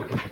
[0.00, 0.29] porque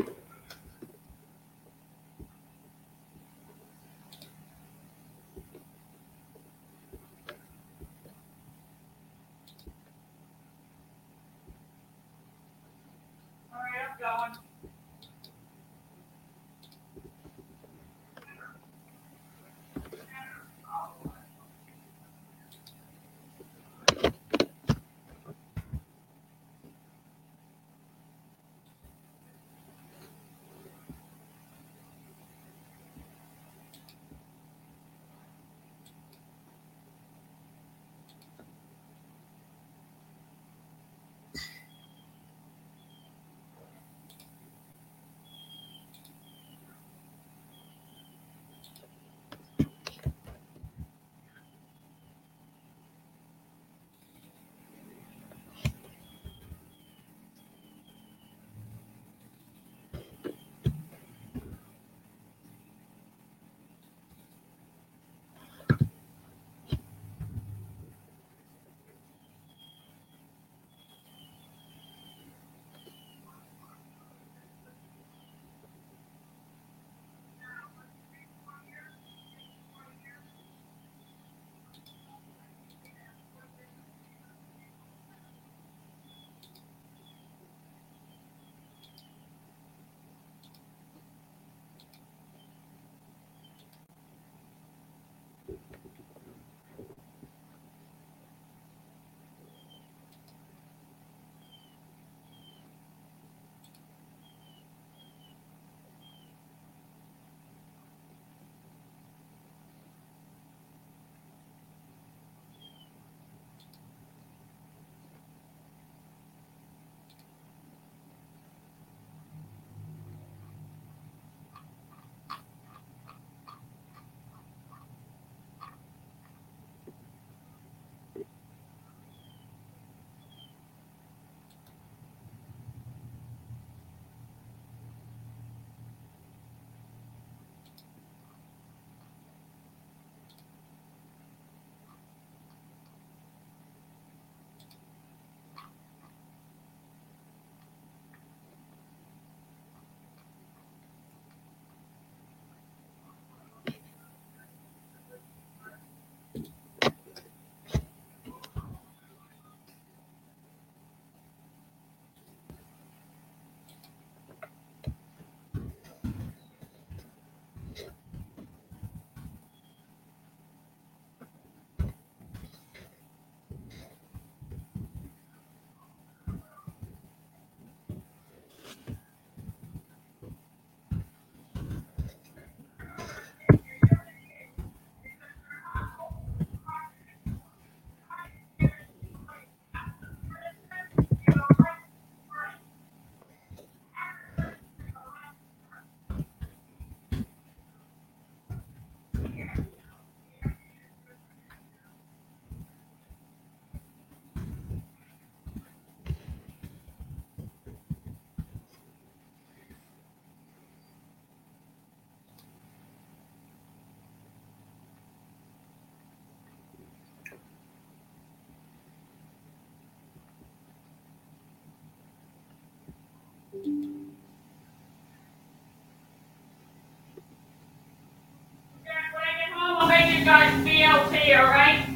[229.57, 231.87] I'll make you guys BLT, all right?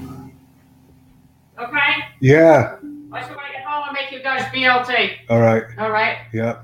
[1.59, 2.05] Okay?
[2.21, 2.77] Yeah.
[3.11, 5.65] Once I get home, I'll make you guys BLT, All right.
[5.79, 6.19] all right?
[6.33, 6.62] Yeah.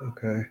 [0.00, 0.46] Okay.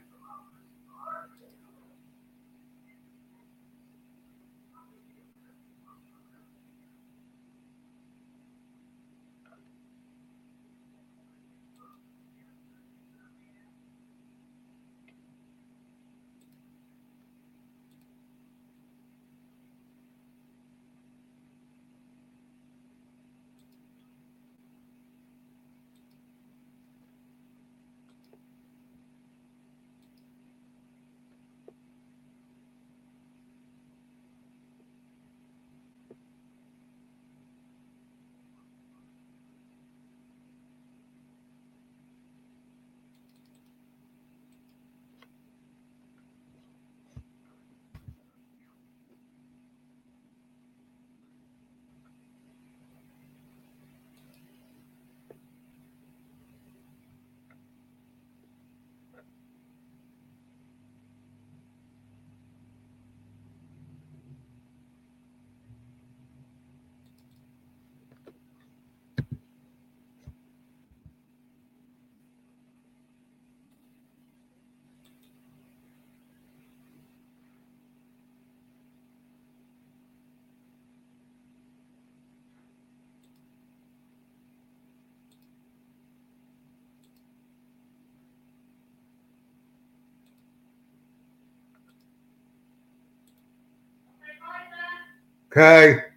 [95.51, 96.11] Okay.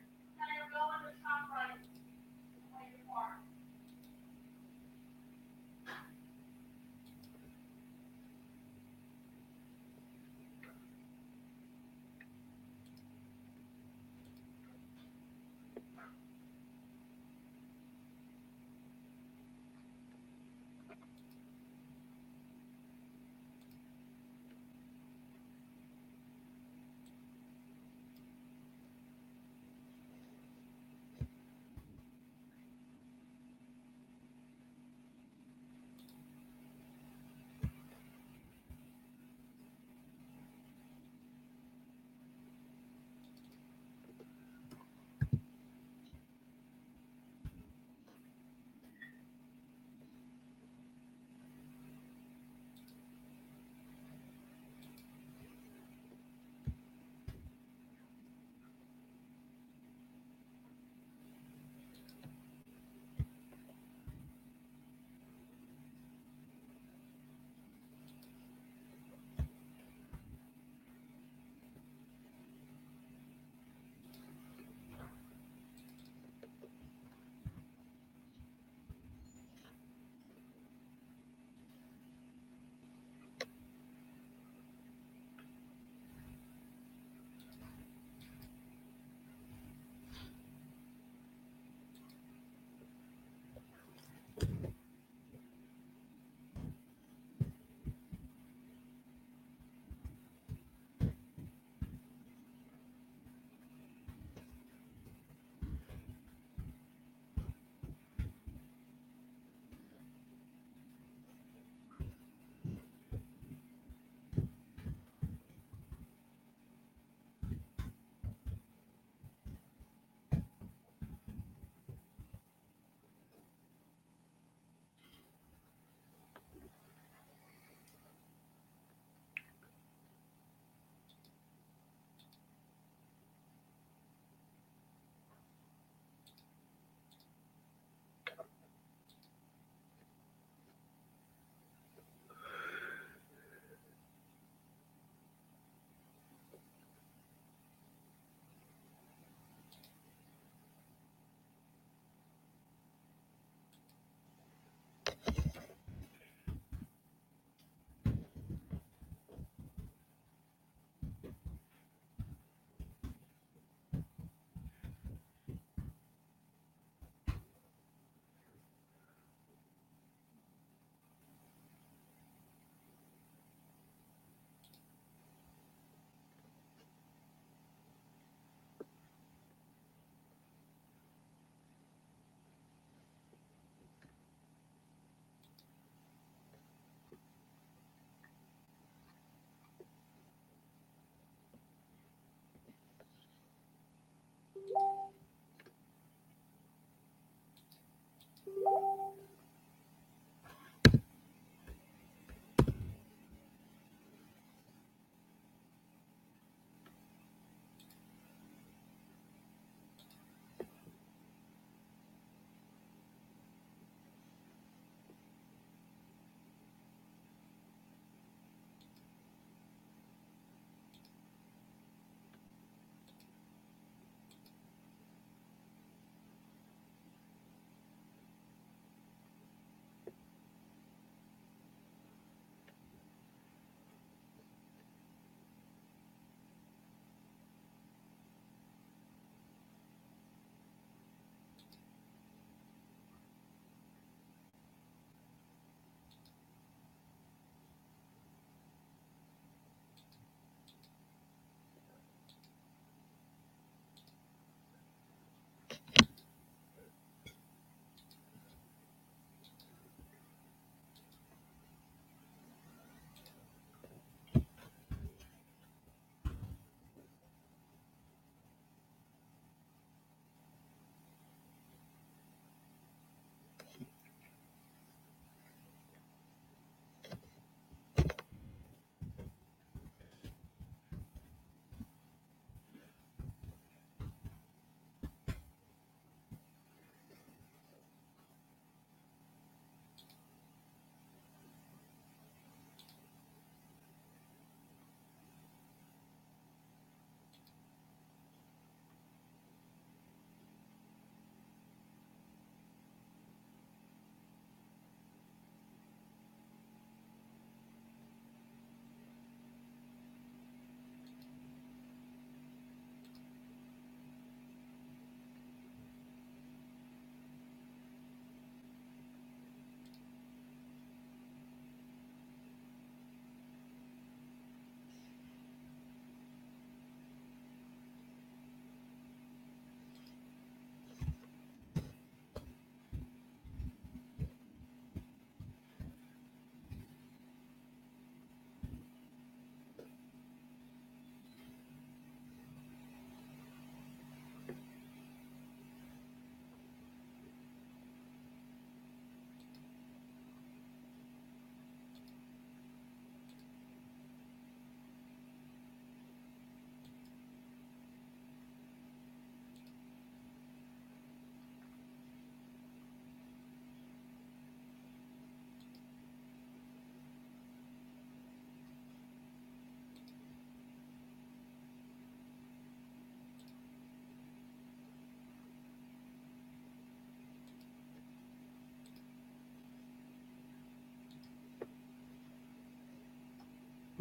[194.66, 195.03] Thank you.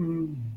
[0.04, 0.53] Mm.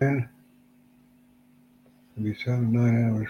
[0.00, 0.28] 10,
[2.16, 3.28] 77, 9 hours.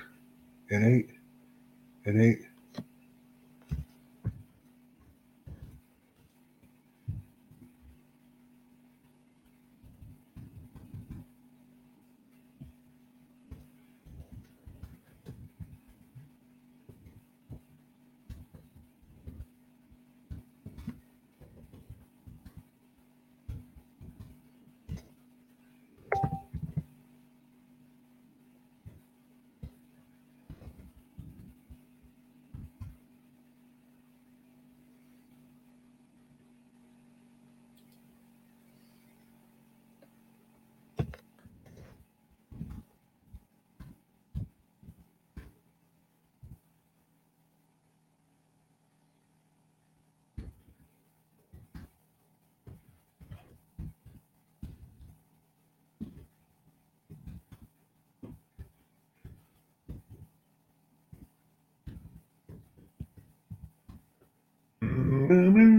[65.29, 65.78] boom, boom.